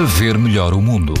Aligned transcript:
para 0.00 0.06
ver 0.06 0.38
melhor 0.38 0.72
o 0.72 0.80
mundo. 0.80 1.12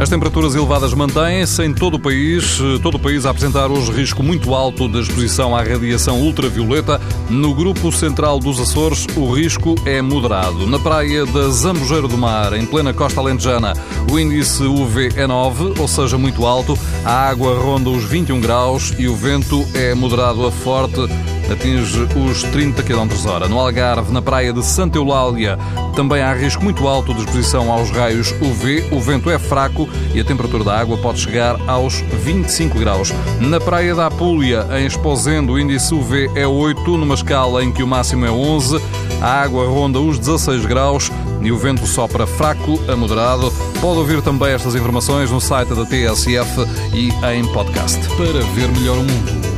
As 0.00 0.08
temperaturas 0.08 0.54
elevadas 0.54 0.94
mantêm-se 0.94 1.62
em 1.64 1.74
todo 1.74 1.96
o 1.96 1.98
país, 1.98 2.58
todo 2.82 2.94
o 2.94 2.98
país 2.98 3.26
a 3.26 3.30
apresentar 3.30 3.70
hoje 3.70 3.92
risco 3.92 4.22
muito 4.22 4.54
alto 4.54 4.88
de 4.88 5.00
exposição 5.00 5.54
à 5.54 5.62
radiação 5.62 6.18
ultravioleta. 6.18 6.98
No 7.28 7.54
grupo 7.54 7.92
central 7.92 8.38
dos 8.38 8.58
Açores, 8.58 9.06
o 9.16 9.30
risco 9.30 9.74
é 9.84 10.00
moderado. 10.00 10.66
Na 10.66 10.78
praia 10.78 11.26
da 11.26 11.50
Zambujeira 11.50 12.08
do 12.08 12.16
Mar, 12.16 12.54
em 12.54 12.64
plena 12.64 12.94
costa 12.94 13.20
alentejana, 13.20 13.74
o 14.10 14.18
índice 14.18 14.62
UV 14.62 15.10
é 15.14 15.26
9, 15.26 15.74
ou 15.78 15.88
seja, 15.88 16.16
muito 16.16 16.46
alto. 16.46 16.78
A 17.04 17.28
água 17.28 17.58
ronda 17.58 17.90
os 17.90 18.04
21 18.04 18.40
graus 18.40 18.94
e 18.98 19.08
o 19.08 19.14
vento 19.14 19.66
é 19.74 19.94
moderado 19.94 20.46
a 20.46 20.50
forte 20.50 21.02
atinge 21.50 22.06
os 22.16 22.42
30 22.44 22.82
km 22.82 23.08
hora. 23.26 23.48
No 23.48 23.58
Algarve, 23.58 24.12
na 24.12 24.22
praia 24.22 24.52
de 24.52 24.64
Santa 24.64 24.98
Eulália, 24.98 25.58
também 25.94 26.22
há 26.22 26.32
risco 26.32 26.62
muito 26.62 26.86
alto 26.86 27.14
de 27.14 27.20
exposição 27.20 27.72
aos 27.72 27.90
raios 27.90 28.32
UV. 28.40 28.84
O 28.92 29.00
vento 29.00 29.30
é 29.30 29.38
fraco 29.38 29.88
e 30.14 30.20
a 30.20 30.24
temperatura 30.24 30.64
da 30.64 30.78
água 30.78 30.96
pode 30.98 31.20
chegar 31.20 31.56
aos 31.68 32.00
25 32.24 32.78
graus. 32.78 33.12
Na 33.40 33.60
praia 33.60 33.94
da 33.94 34.06
Apulia, 34.06 34.66
em 34.78 34.86
Esposendo, 34.86 35.54
o 35.54 35.58
índice 35.58 35.94
UV 35.94 36.30
é 36.34 36.46
8, 36.46 36.96
numa 36.96 37.14
escala 37.14 37.64
em 37.64 37.72
que 37.72 37.82
o 37.82 37.86
máximo 37.86 38.26
é 38.26 38.30
11. 38.30 38.80
A 39.20 39.42
água 39.42 39.66
ronda 39.66 39.98
os 39.98 40.18
16 40.18 40.64
graus 40.66 41.10
e 41.40 41.50
o 41.50 41.58
vento 41.58 41.86
sopra 41.86 42.26
fraco 42.26 42.80
a 42.88 42.96
moderado. 42.96 43.52
Pode 43.80 43.98
ouvir 43.98 44.22
também 44.22 44.52
estas 44.52 44.74
informações 44.74 45.30
no 45.30 45.40
site 45.40 45.74
da 45.74 45.84
TSF 45.84 46.60
e 46.92 47.08
em 47.34 47.44
podcast. 47.52 47.98
Para 48.16 48.40
ver 48.54 48.68
melhor 48.68 48.98
o 48.98 49.02
mundo. 49.02 49.57